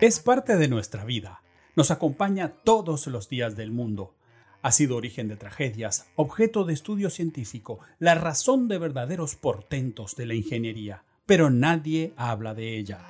[0.00, 1.42] Es parte de nuestra vida.
[1.74, 4.14] Nos acompaña todos los días del mundo.
[4.62, 10.26] Ha sido origen de tragedias, objeto de estudio científico, la razón de verdaderos portentos de
[10.26, 13.00] la ingeniería, pero nadie habla de ella.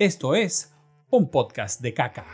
[0.00, 0.72] Esto es
[1.10, 2.26] un podcast de caca.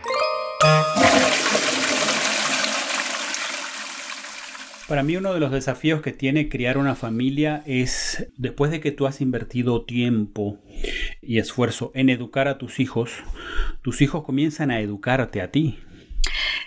[4.88, 8.92] Para mí uno de los desafíos que tiene criar una familia es, después de que
[8.92, 10.58] tú has invertido tiempo
[11.22, 13.12] y esfuerzo en educar a tus hijos,
[13.82, 15.78] tus hijos comienzan a educarte a ti.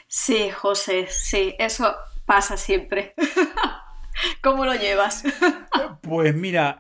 [0.08, 1.94] Sí, José, sí, eso
[2.26, 3.14] pasa siempre.
[4.42, 5.24] ¿Cómo lo llevas?
[6.02, 6.80] Pues mira,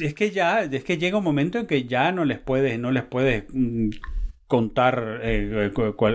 [0.00, 2.90] es que ya, es que llega un momento en que ya no les puedes, no
[2.90, 3.90] les puedes mm,
[4.46, 5.72] contar eh,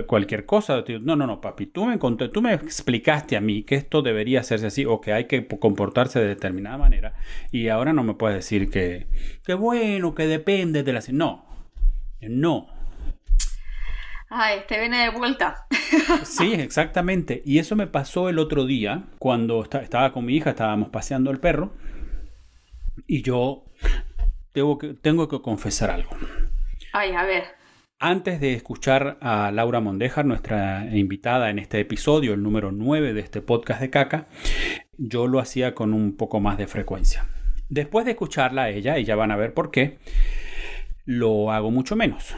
[0.08, 0.84] cualquier cosa.
[1.02, 4.68] No, no, no, papi, tú me, tú me explicaste a mí que esto debería hacerse
[4.68, 7.14] así o que hay que comportarse de determinada manera
[7.52, 9.08] y ahora no me puedes decir que,
[9.44, 11.02] que bueno, que depende de la...
[11.12, 11.46] No,
[12.22, 12.68] no.
[14.30, 15.66] Ay, te viene de vuelta.
[16.24, 17.42] Sí, exactamente.
[17.46, 21.40] Y eso me pasó el otro día cuando estaba con mi hija, estábamos paseando el
[21.40, 21.74] perro
[23.08, 23.66] y yo
[24.52, 26.12] tengo que, tengo que confesar algo.
[26.94, 27.59] Ay, a ver.
[28.02, 33.20] Antes de escuchar a Laura Mondejar, nuestra invitada en este episodio, el número 9 de
[33.20, 34.30] este podcast de caca,
[34.98, 37.28] yo lo hacía con un poco más de frecuencia.
[37.68, 39.98] Después de escucharla a ella, y ya van a ver por qué,
[41.04, 42.38] lo hago mucho menos.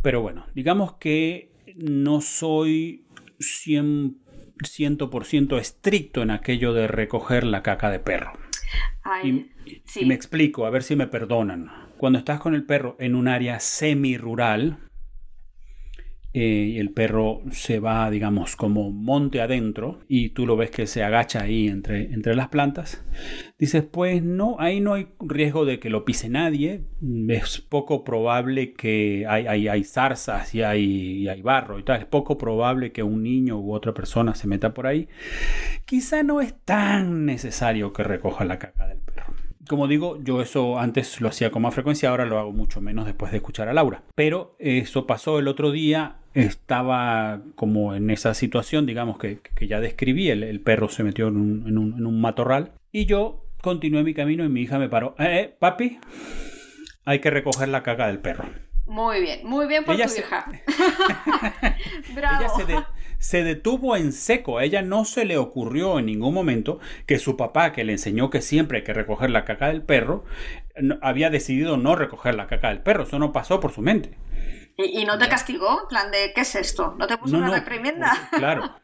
[0.00, 3.04] Pero bueno, digamos que no soy
[3.40, 8.30] 100%, estricto en aquello de recoger la caca de perro.
[9.24, 9.48] y
[10.04, 11.68] me explico, a ver si me perdonan.
[11.96, 14.78] Cuando estás con el perro en un área semi-rural,
[16.32, 21.02] eh, el perro se va, digamos, como monte adentro y tú lo ves que se
[21.02, 23.04] agacha ahí entre, entre las plantas.
[23.58, 26.84] Dices, pues no, ahí no hay riesgo de que lo pise nadie.
[27.28, 32.00] Es poco probable que hay, hay, zarzas y hay, hay, barro y tal.
[32.00, 35.08] Es poco probable que un niño u otra persona se meta por ahí.
[35.84, 39.09] Quizá no es tan necesario que recoja la caca del perro
[39.68, 43.06] como digo, yo eso antes lo hacía con más frecuencia, ahora lo hago mucho menos
[43.06, 44.02] después de escuchar a Laura.
[44.14, 50.30] Pero eso pasó el otro día, estaba como en esa situación, digamos, que, ya describí,
[50.30, 54.78] el, perro se metió en un, matorral y yo continué mi camino y mi hija
[54.78, 55.98] me paró, eh, eh papi,
[57.04, 58.44] hay que recoger la caca del perro.
[58.86, 60.46] Muy bien, muy bien por tu hija.
[62.14, 62.44] Bravo.
[62.44, 62.64] Ella se,
[63.44, 64.58] detuvo en seco.
[64.58, 68.30] A ella no se le ocurrió en ningún momento que su papá, que le enseñó
[68.30, 70.24] que siempre hay que recoger la caca del perro,
[71.02, 73.04] había decidido no recoger la caca del perro.
[73.04, 74.16] Eso no pasó por su mente.
[74.76, 75.86] ¿Y, no te castigó?
[75.88, 76.94] plan de, ¿qué es esto?
[76.98, 78.12] ¿No te puso una reprimenda?
[78.32, 78.76] claro.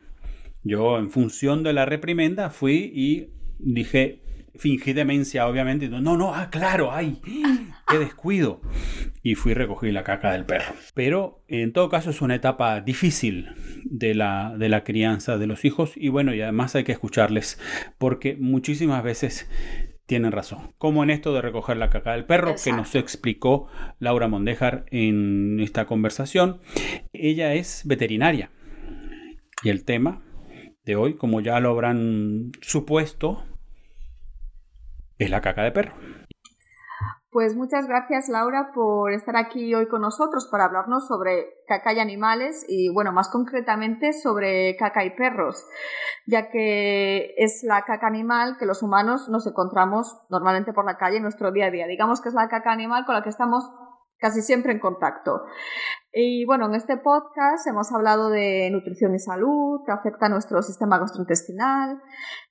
[0.63, 4.21] Yo, en función de la reprimenda, fui y dije,
[4.59, 5.89] fingí demencia, obviamente.
[5.89, 7.21] No, no, ah, claro, ay,
[7.89, 8.61] qué descuido.
[9.23, 10.75] Y fui y recogí la caca del perro.
[10.95, 13.49] Pero en todo caso es una etapa difícil
[13.85, 15.93] de la, de la crianza de los hijos.
[15.97, 17.61] Y bueno, y además hay que escucharles
[17.99, 19.49] porque muchísimas veces
[20.07, 20.73] tienen razón.
[20.79, 23.69] Como en esto de recoger la caca del perro que nos explicó
[23.99, 26.61] Laura Mondejar en esta conversación.
[27.13, 28.51] Ella es veterinaria.
[29.63, 30.23] Y el tema
[30.85, 33.45] de hoy, como ya lo habrán supuesto,
[35.19, 35.93] es la caca de perro.
[37.37, 41.99] Pues muchas gracias Laura por estar aquí hoy con nosotros para hablarnos sobre caca y
[41.99, 45.63] animales y bueno, más concretamente sobre caca y perros,
[46.27, 51.19] ya que es la caca animal que los humanos nos encontramos normalmente por la calle
[51.19, 51.87] en nuestro día a día.
[51.87, 53.71] Digamos que es la caca animal con la que estamos
[54.19, 55.43] casi siempre en contacto.
[56.19, 60.63] Y bueno, en este podcast hemos hablado de nutrición y salud, que afecta a nuestro
[60.63, 62.01] sistema gastrointestinal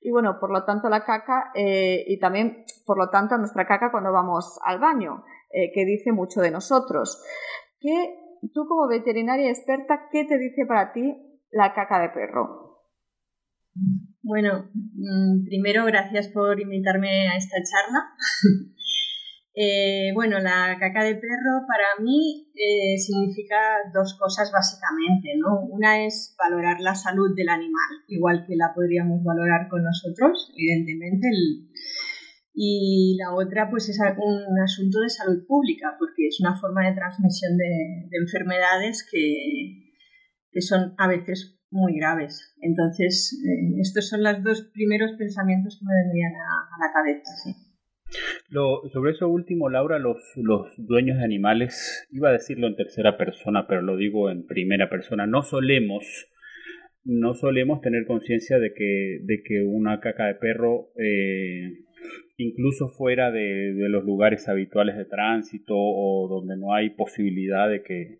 [0.01, 3.89] y bueno, por lo tanto la caca eh, y también por lo tanto nuestra caca
[3.89, 7.23] cuando vamos al baño, eh, que dice mucho de nosotros.
[7.79, 8.15] ¿Qué,
[8.53, 12.83] tú como veterinaria experta, qué te dice para ti la caca de perro?
[14.21, 18.13] Bueno, mm, primero gracias por invitarme a esta charla.
[19.57, 23.55] Eh, bueno, la caca de perro para mí eh, significa
[23.93, 25.61] dos cosas básicamente, ¿no?
[25.72, 31.28] Una es valorar la salud del animal, igual que la podríamos valorar con nosotros, evidentemente.
[32.53, 36.96] y la otra, pues, es un asunto de salud pública, porque es una forma de
[36.96, 39.93] transmisión de, enfermedades que,
[40.52, 42.55] que, son a veces muy graves.
[42.61, 47.65] Entonces, eh, estos son los dos primeros pensamientos que me vendrían a, la cabeza.
[48.50, 53.17] Lo, sobre eso último, Laura, los, los dueños de animales, iba a decirlo en tercera
[53.17, 56.03] persona, pero lo digo en primera persona, no solemos,
[57.03, 61.85] no solemos tener conciencia de que, de que una caca de perro eh,
[62.38, 68.20] incluso fuera de, los lugares habituales de tránsito o donde no hay posibilidad de que,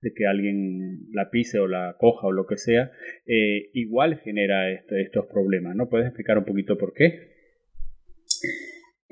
[0.00, 2.90] de que alguien la pise o la coja o lo que sea,
[3.26, 5.88] eh, igual genera este, estos problemas, ¿no?
[5.88, 7.33] ¿Puedes explicar un poquito por qué?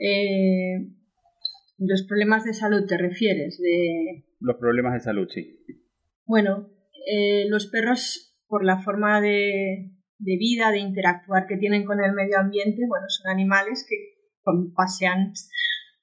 [0.05, 0.89] Eh,
[1.79, 4.25] los problemas de salud te refieres, de...
[4.41, 5.59] Los problemas de salud, sí.
[6.27, 6.71] Bueno,
[7.07, 12.13] eh, los perros, por la forma de, de vida, de interactuar que tienen con el
[12.13, 13.97] medio ambiente, bueno, son animales que
[14.75, 15.33] pasean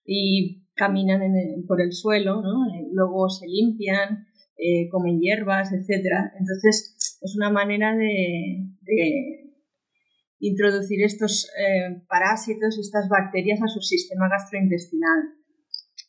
[0.05, 1.21] y caminan
[1.67, 2.65] por el suelo, ¿no?
[2.73, 6.05] Eh, luego se limpian, eh, comen hierbas, etc.
[6.39, 8.73] Entonces es una manera de,
[10.39, 15.36] introducir estos eh, parásitos, estas bacterias a su sistema gastrointestinal.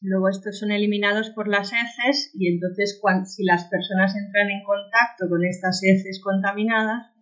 [0.02, 5.28] Luego estos son eliminados por las heces y entonces si las personas entran en contacto
[5.28, 7.12] con estas heces contaminadas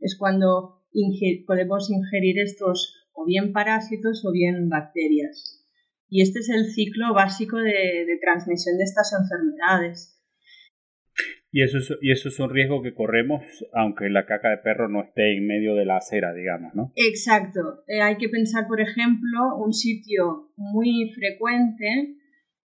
[0.00, 0.82] es cuando
[1.46, 5.64] podemos ingerir estos o bien parásitos o bien bacterias.
[6.08, 10.15] Y este es el ciclo básico de, transmisión de estas enfermedades.
[11.52, 14.88] Y eso, es, y eso es un riesgo que corremos aunque la caca de perro
[14.88, 16.92] no esté en medio de la acera, digamos, ¿no?
[16.96, 17.84] Exacto.
[17.86, 22.16] Eh, hay que pensar, por ejemplo, un sitio muy frecuente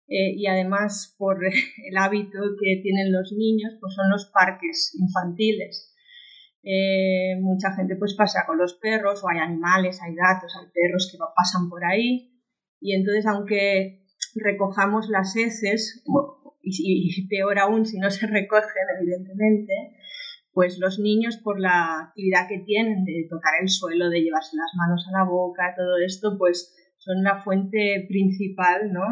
[0.08, 5.94] eh, y además por el hábito que tienen los niños, pues son los parques infantiles.
[6.64, 11.10] Eh, mucha gente pues pasa con los perros o hay animales, hay gatos, hay perros
[11.12, 12.34] que pasan por ahí
[12.82, 14.04] y entonces aunque
[14.36, 16.04] recojamos las heces
[16.72, 19.74] y, peor aún si no se recogen evidentemente
[20.52, 24.72] pues los niños por la actividad que tienen de tocar el suelo, de llevarse las
[24.76, 29.04] manos a la boca, todo esto pues son una fuente principal ¿no?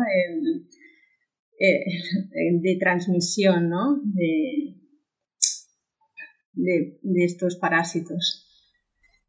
[1.59, 1.85] Eh,
[2.61, 4.01] de transmisión ¿no?
[4.03, 4.77] de,
[6.57, 8.45] de, estos parásitos.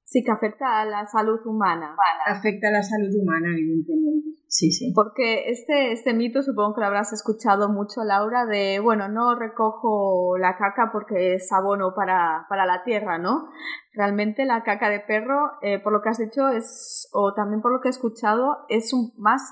[0.05, 1.95] Sí, que afecta a la salud humana.
[2.27, 4.38] Afecta a la salud humana, evidentemente.
[4.51, 4.93] Sí, sí.
[4.95, 10.39] Porque este, este mito supongo que lo habrás escuchado mucho, Laura, de, bueno, no recojo
[10.39, 13.51] la caca porque es abono para, la tierra, ¿no?
[13.93, 17.73] Realmente la caca de perro, eh, por lo que has dicho, es, o también por
[17.73, 19.43] lo que he escuchado, es un, más,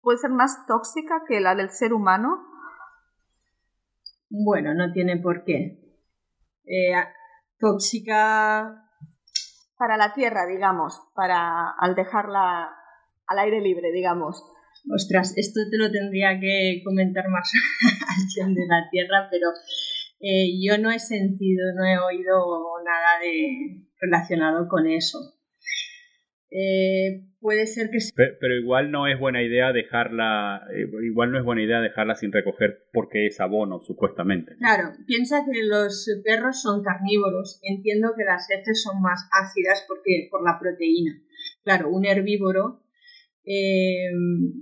[0.00, 2.46] puede ser más tóxica que la del ser humano.
[4.30, 5.84] Bueno, no tiene por qué.
[6.64, 6.94] Eh,
[7.58, 8.80] tóxica.
[9.76, 12.74] Para la tierra, digamos, para al dejarla
[13.26, 14.42] al aire libre, digamos.
[14.94, 17.50] Ostras, esto te lo tendría que comentar más
[18.18, 19.48] alguien de la tierra, pero
[20.20, 22.34] eh, yo no he sentido, no he oído
[22.84, 25.18] nada de, relacionado con eso.
[26.50, 31.44] Eh, puede ser que pero, igual no es buena idea dejarla eh, igual no es
[31.44, 36.84] buena idea dejarla sin recoger porque es abono supuestamente claro piensa que los perros son
[36.84, 41.20] carnívoros entiendo que las heces son más ácidas porque por la proteína
[41.64, 42.83] claro un herbívoro
[43.46, 44.10] eh,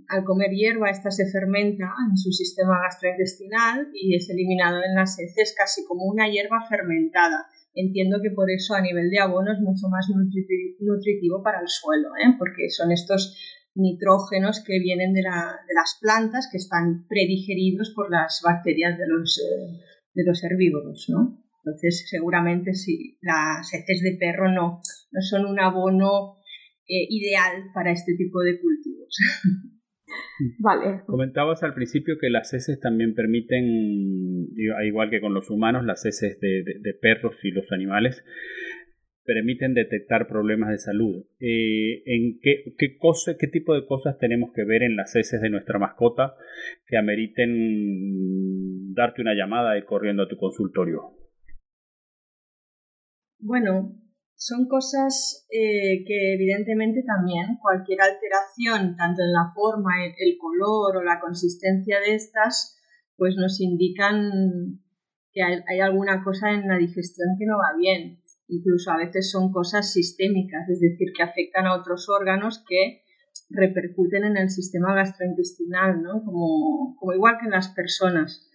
[0.08, 5.18] al comer hierba esta se fermenta en su sistema gastrointestinal y es eliminado en las
[5.18, 9.60] heces casi como una hierba fermentada entiendo que por eso a nivel de abono es
[9.60, 12.34] mucho más nutritivo para el suelo, ¿eh?
[12.38, 13.36] porque son estos
[13.74, 19.80] nitrógenos que vienen de, las plantas que están predigeridos por las bacterias de los, eh,
[20.14, 21.06] de los herbívoros.
[21.08, 21.42] ¿no?
[21.64, 24.80] Entonces, seguramente si las heces de perro no,
[25.10, 26.36] no son un abono
[26.92, 29.16] eh, ideal para este tipo de cultivos.
[30.58, 31.00] Vale.
[31.06, 33.64] Comentabas al principio que las heces también permiten,
[34.84, 38.22] igual que con los humanos, las heces de, perros y los animales
[39.24, 41.24] permiten detectar problemas de salud.
[41.40, 45.40] Eh, ¿En qué, qué, cosa, qué tipo de cosas tenemos que ver en las heces
[45.40, 46.34] de nuestra mascota
[46.86, 51.14] que ameriten darte una llamada y corriendo a tu consultorio?
[53.38, 54.01] Bueno,
[54.36, 61.02] son cosas eh, que evidentemente también cualquier alteración, tanto en la forma, el color o
[61.02, 62.78] la consistencia de estas,
[63.16, 64.80] pues nos indican
[65.32, 68.20] que hay, alguna cosa en la digestión que no va bien.
[68.48, 73.02] Incluso a veces son cosas sistémicas, es decir, que afectan a otros órganos que
[73.48, 76.22] repercuten en el sistema gastrointestinal, ¿no?
[76.24, 78.50] como, como igual que en las personas.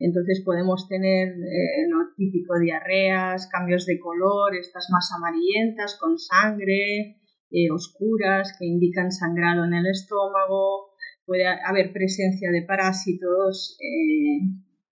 [0.00, 7.16] Entonces podemos tener eh, típico diarreas, cambios de color, estas más amarillentas con sangre,
[7.50, 10.94] eh, oscuras que indican sangrado en el estómago,
[11.26, 14.40] puede haber presencia de parásitos, eh,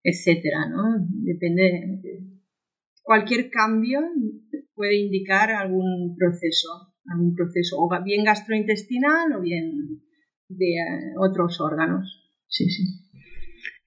[0.02, 1.06] etcétera, ¿no?
[1.08, 2.00] Depende.
[3.02, 4.00] Cualquier cambio
[4.74, 10.02] puede indicar algún proceso, algún proceso, o bien gastrointestinal o bien
[10.48, 10.76] de
[11.18, 12.30] otros órganos.
[12.46, 13.07] Sí, sí.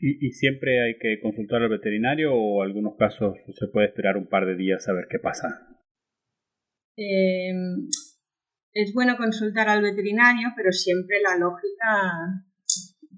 [0.03, 4.27] ¿Y, siempre hay que consultar al veterinario o en algunos casos se puede esperar un
[4.27, 5.77] par de días a ver qué pasa?
[6.97, 7.87] Em,
[8.73, 12.43] es bueno consultar al veterinario, pero siempre la lógica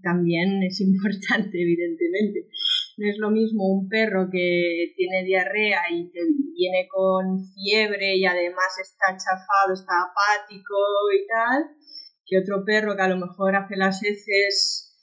[0.01, 2.49] también es importante, evidentemente.
[2.97, 6.19] No es lo mismo un perro que tiene diarrea y te
[6.53, 10.75] viene con fiebre y además está chafado, está apático
[11.17, 11.63] y tal,
[12.25, 14.99] que otro perro que a lo mejor hace las heces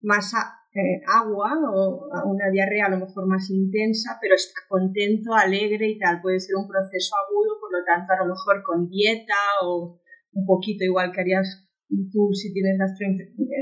[0.00, 0.32] más
[0.74, 5.98] eh, agua o una diarrea a lo mejor más intensa, pero está contento, alegre y
[5.98, 6.20] tal.
[6.20, 10.00] Puede ser un proceso agudo, por lo tanto a lo mejor con dieta o
[10.32, 11.64] un poquito igual que harías
[12.10, 12.78] tú si tienes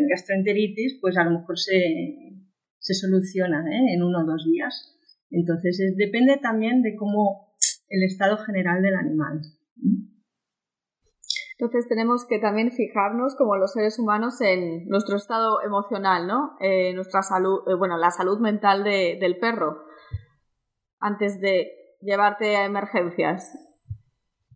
[0.08, 2.32] gastroenteritis, pues a lo mejor se,
[2.78, 3.94] se soluciona ¿eh?
[3.94, 4.98] en uno o dos días.
[5.30, 7.52] Entonces depende también de cómo
[7.88, 9.40] el estado general del animal.
[11.62, 16.56] Entonces tenemos que también fijarnos como los seres humanos en nuestro estado emocional, ¿no?
[16.60, 19.84] Eh, nuestra salud, eh, bueno, la salud mental del perro
[20.98, 23.52] antes de llevarte a emergencias.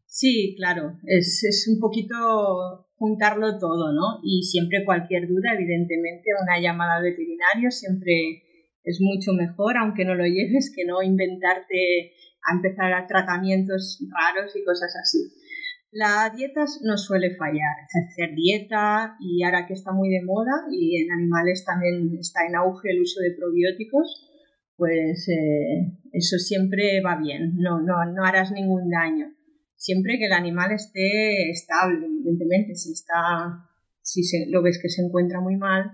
[0.06, 4.18] Sí, claro, es, es un poquito juntarlo todo, ¿no?
[4.24, 8.42] Y siempre cualquier duda, evidentemente, una llamada al veterinario siempre
[8.82, 14.56] es mucho mejor, aunque no lo lleves, que no inventarte a empezar a tratamientos raros
[14.56, 15.45] y cosas así.
[15.92, 21.02] La dieta no suele fallar, hacer dieta y ahora que está muy de moda y
[21.02, 24.30] en animales también está en auge el uso de probióticos,
[24.76, 29.36] pues eh, eso siempre va bien, no, no, no harás ningún daño
[29.76, 33.68] siempre que el animal esté estable, evidentemente, si está,
[34.02, 35.92] si se, lo ves que se encuentra muy mal,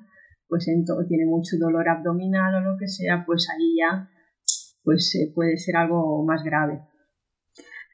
[0.49, 4.09] pues tiene mucho dolor abdominal o lo que sea, pues ahí ya
[4.85, 6.81] pues eh, puede ser algo más grave.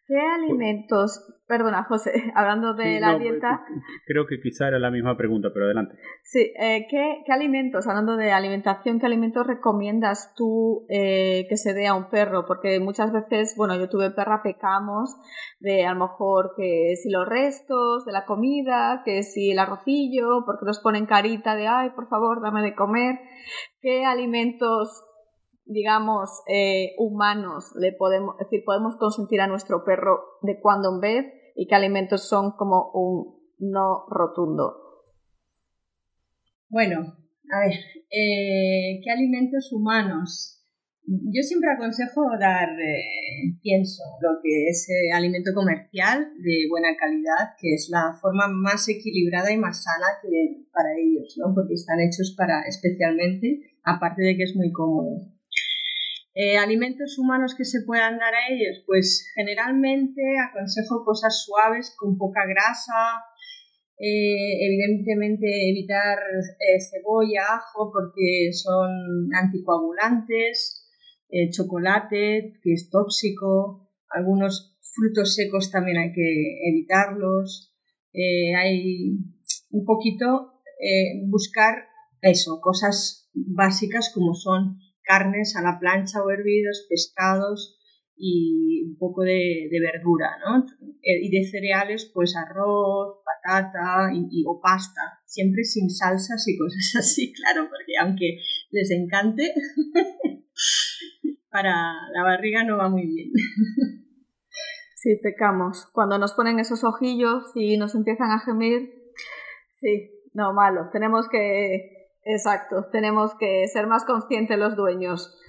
[0.08, 3.60] ¿Qué alimentos, perdona José, hablando de la dieta?
[4.06, 5.96] Creo que quizá era la misma pregunta, pero adelante.
[6.22, 11.88] Sí, eh, ¿qué, alimentos, hablando de alimentación, qué alimentos recomiendas tú eh, que se dé
[11.88, 12.46] a un perro?
[12.46, 15.14] Porque muchas veces, bueno, yo tuve perra, pecamos
[15.60, 20.42] de a lo mejor que si los restos de la comida, que si el arrocillo,
[20.46, 23.18] porque nos ponen carita de, ay, por favor, dame de comer.
[23.82, 25.04] ¿Qué alimentos
[25.68, 31.26] digamos, eh, humanos le podemos, decir, podemos consentir a nuestro perro de cuando en vez
[31.54, 35.04] y qué alimentos son como un no rotundo.
[36.70, 37.00] Bueno,
[37.52, 37.74] a ver,
[38.10, 40.54] eh, ¿qué alimentos humanos?
[41.06, 47.74] Yo siempre aconsejo dar, eh, pienso, lo que es alimento comercial de buena calidad, que
[47.74, 51.54] es la forma más equilibrada y más sana que para ellos, ¿no?
[51.54, 55.37] Porque están hechos para especialmente, aparte de que es muy cómodo.
[56.40, 62.16] Eh, alimentos humanos que se puedan dar a ellos, pues generalmente aconsejo cosas suaves con
[62.16, 63.24] poca grasa,
[63.98, 68.88] eh, evidentemente evitar eh, cebolla, ajo porque son
[69.34, 70.86] anticoagulantes,
[71.50, 77.74] chocolate que es tóxico, algunos frutos secos también hay que evitarlos,
[78.14, 79.10] hay
[79.70, 80.62] un poquito
[81.26, 81.88] buscar
[82.22, 84.78] eso, cosas básicas como son
[85.08, 87.78] carnes a la plancha o hervidos, pescados
[88.14, 90.66] y un poco de, verdura, ¿no?
[91.02, 96.94] Eh, y de cereales, pues arroz, patata y, o pasta, siempre sin salsas y cosas
[96.98, 98.38] así, claro, porque aunque
[98.70, 99.54] les encante,
[101.50, 101.72] para
[102.12, 103.30] la barriga no va muy bien.
[105.00, 105.86] Sí, pecamos.
[105.92, 108.92] Cuando nos ponen esos ojillos y nos empiezan a gemir,
[109.80, 110.90] sí, no, malo.
[110.92, 111.97] Tenemos que
[112.30, 115.40] Exacto, tenemos que ser más conscientes los dueños.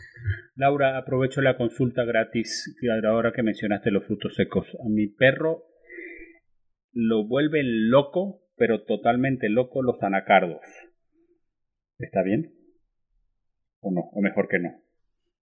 [0.55, 2.73] Laura, aprovecho la consulta gratis
[3.05, 4.65] ahora que mencionaste los frutos secos.
[4.85, 5.65] A mi perro
[6.93, 10.61] lo vuelven loco, pero totalmente loco los anacardos.
[11.97, 12.53] ¿Está bien?
[13.81, 14.09] ¿O no?
[14.13, 14.81] ¿O mejor que no?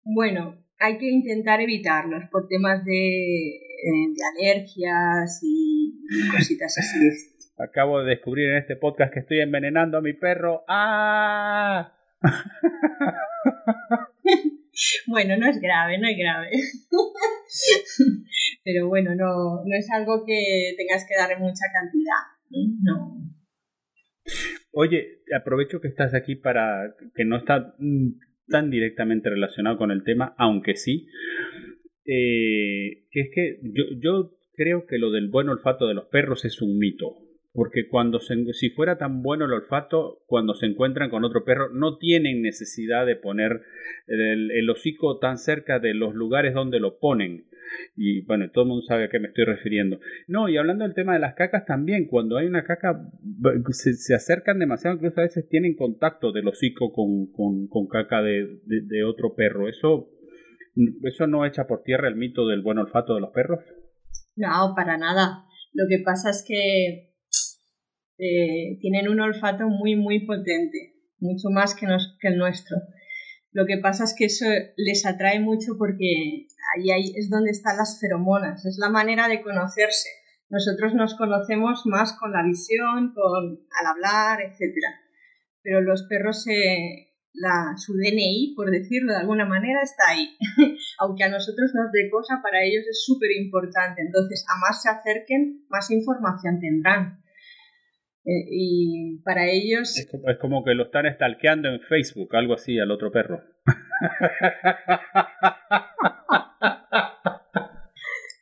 [0.06, 6.00] Bueno, hay que intentar evitarlos por temas de, eh, de alergias y
[6.32, 7.10] cositas así
[7.58, 10.66] Acabo de descubrir en este podcast que estoy envenenando a mi perro.
[10.68, 11.94] ¡Ah!
[15.08, 16.50] bueno, no es grave, no es grave.
[18.66, 22.24] Pero bueno, no, no es algo que tengas que darle mucha cantidad.
[22.84, 23.22] No.
[24.74, 28.20] Oye, aprovecho que estás aquí para que no está mm,
[28.50, 31.08] tan directamente relacionado con el tema, aunque sí.
[32.06, 36.44] Eh, que es que yo, yo creo que lo del buen olfato de los perros
[36.44, 37.25] es un mito
[37.56, 41.98] porque cuando si fuera tan bueno el olfato, cuando se encuentran con otro perro, no
[41.98, 43.62] tienen necesidad de poner
[44.08, 47.46] el, hocico tan cerca de los lugares donde lo ponen.
[47.96, 50.00] Y bueno, todo el mundo sabe a qué me estoy refiriendo.
[50.28, 53.10] No, y hablando del tema de las cacas también, cuando hay una caca,
[53.70, 59.04] se, acercan demasiado, incluso a veces tienen contacto del hocico con, con, caca de, de
[59.06, 59.70] otro perro.
[59.70, 60.10] ¿Eso,
[61.04, 63.62] ¿Eso no echa por tierra el mito del buen olfato de los perros?
[64.36, 67.15] No, para nada Lo que pasa es que
[68.18, 72.78] eh, tienen un olfato muy, muy potente, mucho más que, el nuestro.
[73.52, 74.46] Lo que pasa es que eso
[74.78, 80.10] les atrae mucho porque ahí, es donde están las feromonas, es la manera de conocerse.
[80.50, 84.76] Nosotros nos conocemos más con la visión, con al hablar, etc.
[85.62, 86.46] Pero los perros,
[87.34, 90.38] la, su DNI, por decirlo de alguna manera, está ahí.
[91.00, 94.02] Aunque a nosotros nos dé cosa, para ellos es súper importante.
[94.02, 97.25] Entonces, a más se acerquen, más información tendrán.
[98.26, 99.98] Eh, y para ellos...
[99.98, 103.44] Es como, es como, que lo están stalkeando en Facebook, algo así, al otro perro.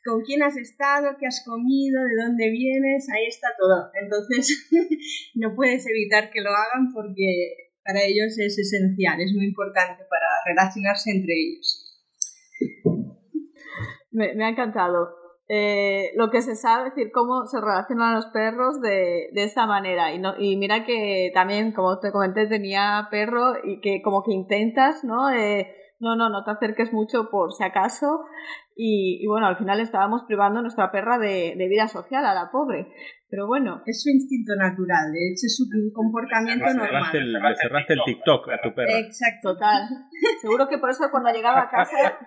[0.04, 3.90] con quién has estado, qué has comido, de dónde vienes, ahí está todo.
[4.00, 4.68] Entonces,
[5.34, 10.26] no puedes evitar que lo hagan porque para ellos es esencial, es muy importante para
[10.46, 11.80] relacionarse entre ellos.
[14.10, 15.23] Me, ha encantado.
[15.56, 19.68] Eh, lo que se sabe, es decir, cómo se relacionan los perros de, de esta
[19.68, 20.12] manera.
[20.12, 24.32] Y, no, y mira que también, como te comenté, tenía perro y que como que
[24.32, 25.30] intentas, ¿no?
[25.30, 28.24] Eh, no, no, no te acerques mucho por si acaso.
[28.76, 32.92] Y, bueno, al final estábamos privando a nuestra perra de, vida social, a la pobre.
[33.30, 33.82] Pero bueno.
[33.86, 37.12] Es su instinto natural, de hecho es su comportamiento normal.
[37.12, 38.98] le cerraste el TikTok a tu perra.
[38.98, 39.54] Exacto.
[39.54, 39.88] Total.
[40.40, 42.18] Seguro que por eso cuando llegaba a casa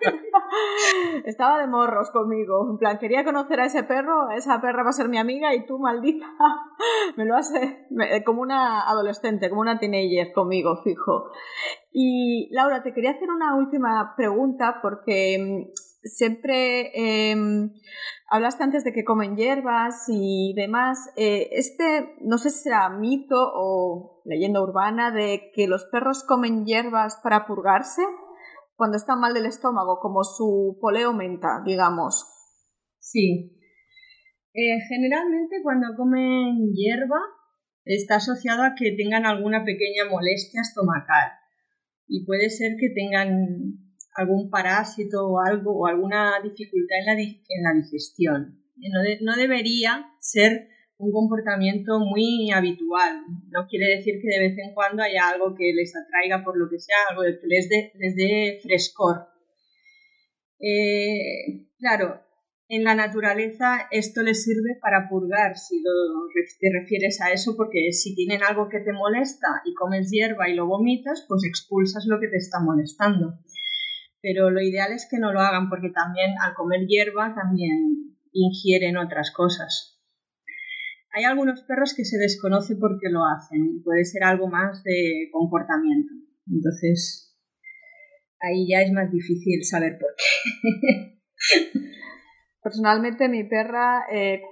[1.24, 2.68] estaba de morros conmigo.
[2.70, 5.66] En plan, quería conocer a ese perro, esa perra va a ser mi amiga y
[5.66, 6.26] tú, maldita,
[7.16, 7.86] me lo hace
[8.24, 11.30] como una adolescente, como una teenager conmigo, fijo.
[11.92, 16.90] Y Laura, te quería hacer una última pregunta porque mm, siempre
[17.30, 17.72] em,
[18.28, 21.10] hablaste antes de que comen hierbas y demás.
[21.16, 26.64] Eh, este, no sé si será mito o leyenda urbana de que los perros comen
[26.64, 28.02] hierbas para purgarse
[28.78, 32.24] cuando están mal del estómago, como su poleo aumenta, digamos.
[33.00, 33.58] Sí.
[34.54, 37.18] Eh, generalmente cuando comen hierba
[37.84, 41.32] está asociado a que tengan alguna pequeña molestia estomacal
[42.06, 43.28] y puede ser que tengan
[44.14, 48.62] algún parásito o algo o alguna dificultad en la, en la digestión.
[48.76, 53.22] No, no, debería ser un comportamiento muy habitual.
[53.50, 56.68] No quiere decir que de vez en cuando haya algo que les atraiga por lo
[56.68, 57.68] que sea, algo que les
[58.16, 59.28] dé, frescor.
[60.60, 62.20] Eh, claro,
[62.68, 65.82] en la naturaleza esto les sirve para purgar, si
[66.60, 70.54] te refieres a eso, porque si tienen algo que te molesta y comes hierba y
[70.54, 73.38] lo vomitas, pues expulsas lo que te está molestando
[74.20, 78.96] pero lo ideal es que no lo hagan porque también al comer hierba también ingieren
[78.96, 79.97] otras cosas.
[81.18, 85.28] Hay algunos perros que se desconoce por qué lo hacen puede ser algo más de
[85.32, 86.12] comportamiento.
[86.46, 87.36] Entonces,
[88.40, 91.18] ahí ya es más difícil saber por qué.
[92.62, 94.42] Personalmente mi perra, eh,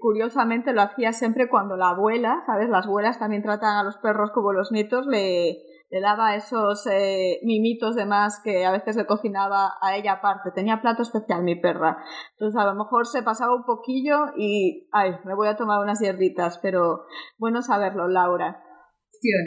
[0.00, 2.68] curiosamente lo hacía siempre cuando la abuela, ¿sabes?
[2.68, 5.58] Las abuelas también tratan a los perros como los nietos, le,
[5.90, 10.50] le daba esos eh, mimitos de más que a veces le cocinaba a ella aparte.
[10.54, 11.98] Tenía plato especial mi perra.
[12.32, 16.00] Entonces a lo mejor se pasaba un poquillo y, ay, me voy a tomar unas
[16.00, 17.04] hierbitas, pero
[17.38, 18.62] bueno saberlo, Laura.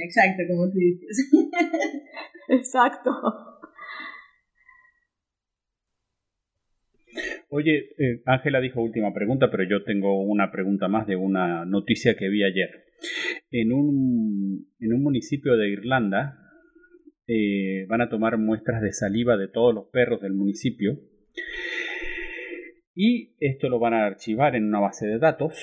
[0.04, 1.32] Exacto, como tú dices.
[2.50, 3.12] Exacto.
[7.50, 12.16] Oye, eh, Ángela dijo última pregunta, pero yo tengo una pregunta más de una noticia
[12.16, 12.91] que vi ayer.
[13.52, 16.38] En un, municipio de Irlanda
[17.28, 21.00] eh, van a tomar muestras de saliva de todos los perros del municipio
[22.94, 25.54] y esto lo van a archivar en una base de datos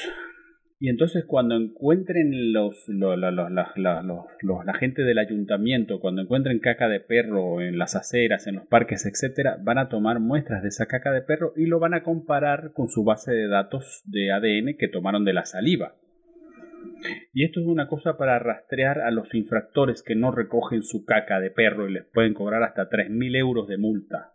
[0.81, 7.79] y entonces cuando encuentren los, la gente del ayuntamiento, cuando encuentren caca de perro en
[7.79, 11.53] las aceras, en los parques, etcétera, van a tomar muestras de esa caca de perro
[11.57, 15.33] y lo van a comparar con su base de datos de ADN que tomaron de
[15.33, 15.95] la saliva.
[17.33, 21.41] Y esto es una cosa para rastrear a los infractores que no recogen su caca
[21.41, 24.33] de perro y les pueden cobrar hasta 3.000 euros de multa.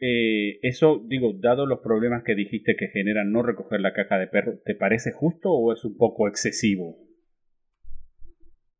[0.00, 4.26] Eh, eso, digo, dado los problemas que dijiste que generan no recoger la caca de
[4.26, 6.96] perro, ¿te parece justo o es un poco excesivo?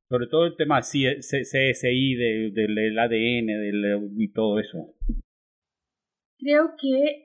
[0.09, 4.95] Sobre todo el tema CSI del, ADN y todo eso.
[6.38, 7.25] Creo que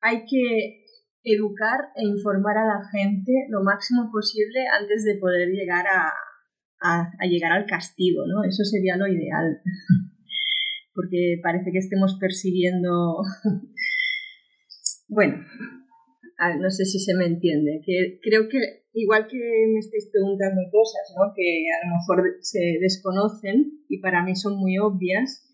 [0.00, 0.85] hay que
[1.26, 6.12] educar e informar a la gente lo máximo posible antes de poder llegar a,
[6.80, 8.44] a llegar al castigo, ¿no?
[8.44, 9.60] Eso sería lo ideal.
[10.96, 13.18] porque parece que estemos persiguiendo...
[15.08, 15.36] bueno,
[16.58, 18.58] no sé si se me entiende, que creo que
[18.94, 19.38] igual que
[19.72, 21.32] me estáis preguntando cosas ¿no?
[21.36, 25.44] que a lo mejor se desconocen y para mí son muy obvias,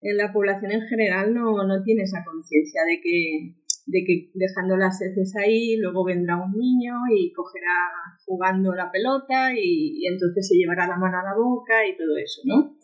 [0.00, 3.54] en la población en general no, no tiene esa conciencia de que
[3.86, 7.94] de que dejando las heces ahí, luego vendrá un niño y cogerá
[8.24, 12.42] jugando la pelota y, entonces se llevará la mano a la boca y todo eso,
[12.44, 12.76] ¿no?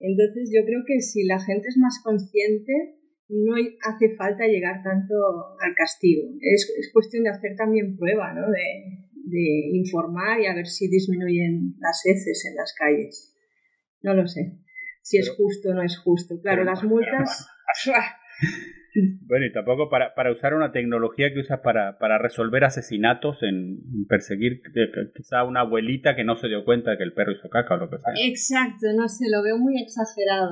[0.00, 5.14] Entonces yo creo que si la gente es más consciente, no hace falta llegar tanto
[5.60, 6.28] al castigo.
[6.40, 8.50] Es, es cuestión de hacer también prueba, ¿no?
[8.50, 13.34] De, de informar y a ver si disminuyen las heces en las calles.
[14.02, 14.58] No lo sé.
[15.02, 16.40] Si es justo o no es justo.
[16.40, 17.48] Claro, las multas.
[19.26, 24.06] Bueno, y tampoco para, para usar una tecnología que usas para, para resolver asesinatos, en,
[24.08, 24.62] perseguir
[25.14, 27.78] quizá una abuelita que no se dio cuenta de que el perro hizo caca o
[27.78, 28.12] lo que sea.
[28.26, 30.50] Exacto, no sé, lo veo muy exagerado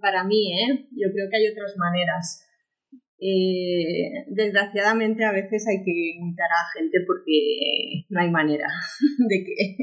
[0.00, 0.86] para mí, ¿eh?
[0.92, 2.48] Yo creo que hay otras maneras.
[3.24, 8.66] Eh, desgraciadamente a veces hay que imitar a gente porque no hay manera
[9.28, 9.76] de que...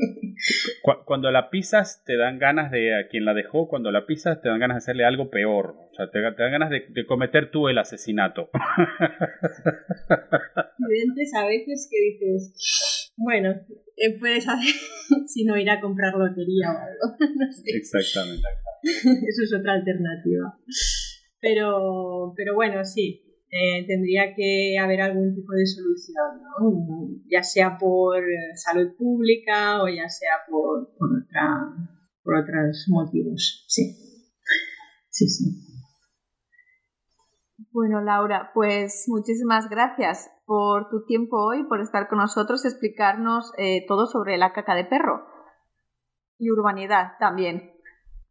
[1.05, 4.49] Cuando la pisas te dan ganas de, a quien la dejó, cuando la pisas te
[4.49, 7.77] dan ganas de hacerle algo peor, o sea, te, dan ganas de, cometer tú el
[7.77, 8.49] asesinato.
[10.55, 13.51] Accidentes a veces que dices, bueno,
[13.95, 14.75] eh, puedes hacer,
[15.27, 17.15] si no ir a comprar lotería o algo.
[17.65, 18.47] Exactamente.
[18.83, 20.57] Eso es otra alternativa.
[21.39, 27.07] Pero, pero bueno, sí, eh, tendría que haber algún tipo de solución, ¿no?
[27.31, 28.23] ya sea por
[28.55, 31.09] salud pública o ya sea por, por,
[32.23, 33.65] por otros motivos.
[33.67, 33.95] Sí.
[35.09, 35.69] sí, sí.
[37.71, 43.85] Bueno, Laura, pues muchísimas gracias por tu tiempo hoy, por estar con nosotros, explicarnos eh,
[43.87, 45.25] todo sobre la caca de perro
[46.39, 47.73] y urbanidad también.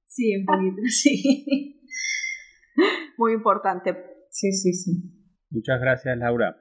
[0.07, 1.81] Sí, un poquito, sí.
[3.17, 4.18] Muy importante.
[4.39, 4.93] Sí, sí, sí.
[5.51, 6.57] Muchas gracias, Laura.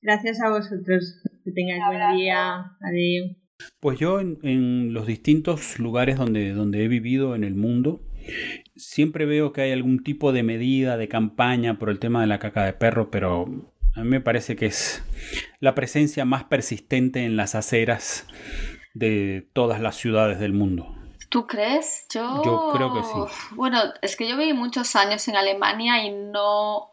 [0.00, 1.22] Gracias a vosotros.
[1.44, 2.72] Que tengáis buen día.
[2.80, 3.36] Adiós.
[3.78, 8.04] Pues yo en, los distintos lugares donde, donde he vivido en el mundo,
[8.74, 12.40] siempre veo que hay algún tipo de medida, de campaña por el tema de la
[12.40, 15.04] caca de perro, pero a mí me parece que es
[15.60, 18.26] la presencia más persistente en las aceras
[18.92, 20.96] de todas las ciudades del mundo.
[21.32, 22.04] ¿Tú crees?
[22.10, 22.42] Yo...
[22.44, 23.46] Yo creo que sí.
[23.52, 26.90] Bueno, es que yo viví muchos años en Alemania y no...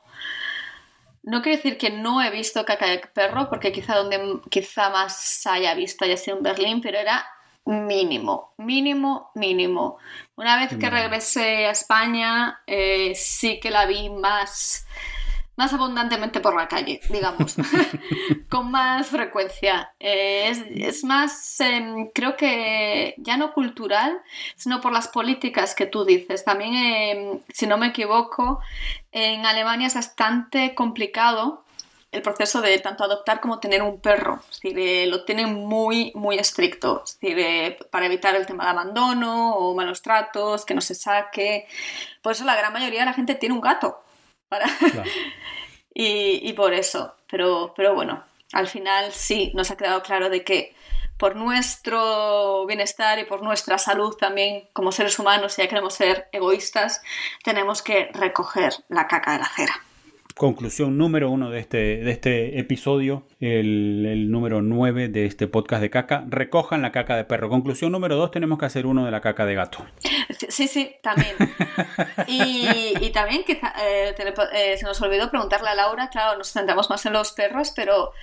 [1.23, 5.45] No quiero decir que no he visto caca de perro, porque quizá donde quizá más
[5.45, 7.27] haya visto haya sido en Berlín, pero era
[7.65, 9.97] mínimo, mínimo, mínimo.
[10.37, 14.87] Una vez que regresé a España, eh, sí que la vi más
[15.59, 17.57] más abundantemente por la calle, digamos,
[18.49, 19.91] con más frecuencia.
[19.99, 24.21] Eh, es, más, em, creo que ya no cultural,
[24.55, 26.45] sino por las políticas que tú dices.
[26.45, 28.61] También, em, si no me equivoco,
[29.11, 31.65] en Alemania es bastante complicado
[32.13, 34.39] el proceso de tanto adoptar como tener un perro.
[34.49, 37.03] Es decir, eh, lo tienen muy, muy estricto.
[37.03, 40.95] Es decir, eh, para evitar el tema de abandono o malos tratos, que no se
[40.95, 41.67] saque.
[42.21, 44.05] Por eso la gran mayoría de la gente tiene un gato.
[44.49, 44.65] Para...
[45.93, 50.75] y, por eso, pero, pero bueno, al final sí nos ha quedado claro de que
[51.17, 56.29] por nuestro bienestar y por nuestra salud también como seres humanos, si ya queremos ser
[56.31, 57.01] egoístas,
[57.43, 59.83] tenemos que recoger la caca de la acera
[60.35, 65.89] conclusión número uno de este, de este episodio, el, número nueve de este podcast de
[65.89, 67.49] caca, recojan la caca de perro.
[67.49, 69.85] Conclusión número dos, tenemos que hacer uno de la caca de gato.
[70.47, 71.35] Sí, sí, también.
[72.27, 74.15] y, también que eh,
[74.53, 78.13] eh, se nos olvidó preguntarle a Laura, claro, nos centramos más en los perros, pero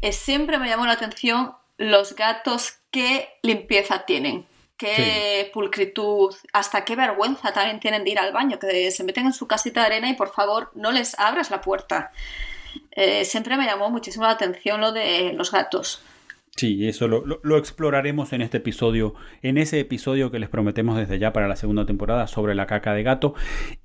[0.00, 4.46] eh, siempre me llamó la atención los gatos qué limpieza tienen
[4.78, 9.32] qué pulcritud, hasta qué vergüenza también tienen de ir al baño, que se meten en
[9.34, 12.12] su casita de arena y por favor no les abras la puerta.
[12.92, 16.02] Eh, siempre me llamó muchísimo la atención lo de los gatos.
[16.56, 21.20] Sí, eso lo, lo, exploraremos en este episodio, en ese episodio que les prometemos desde
[21.20, 23.34] ya para la segunda temporada sobre la caca de gato.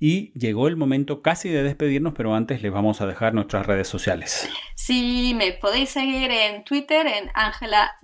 [0.00, 3.86] Y llegó el momento casi de despedirnos, pero antes les vamos a dejar nuestras redes
[3.86, 4.50] sociales.
[4.74, 7.96] Sí, me podéis seguir en Twitter en Angela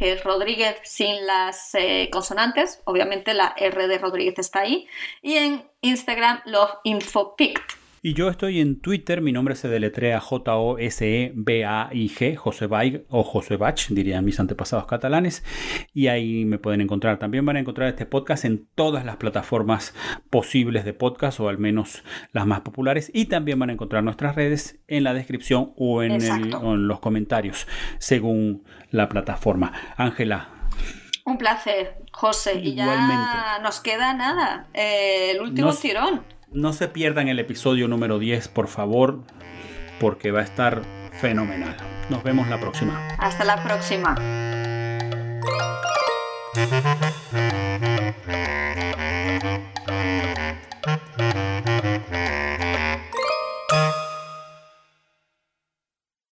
[0.00, 4.88] que es Rodríguez sin las eh, consonantes, obviamente la R de Rodríguez está ahí,
[5.20, 7.79] y en Instagram LoveInfoPict.
[8.02, 10.86] Y yo estoy en Twitter, mi nombre se deletrea J-O-S-E-B-A-I-G,
[12.34, 15.44] Josebaig o Josebach, dirían mis antepasados catalanes,
[15.92, 17.18] y ahí me pueden encontrar.
[17.18, 19.94] También van a encontrar este podcast en todas las plataformas
[20.30, 24.34] posibles de podcast, o al menos las más populares, y también van a encontrar nuestras
[24.34, 26.20] redes en la descripción o en,
[26.88, 27.66] los comentarios,
[27.98, 29.74] según la plataforma.
[29.98, 30.48] Ángela,
[31.26, 32.60] un placer, José.
[32.60, 34.68] Y ya nos queda nada.
[34.72, 36.22] Eh, el último tirón.
[36.52, 39.20] No se pierdan el episodio número 10, por favor,
[40.00, 40.82] porque va a estar
[41.20, 41.76] fenomenal.
[42.08, 43.06] Nos vemos la próxima.
[43.18, 44.16] Hasta la próxima.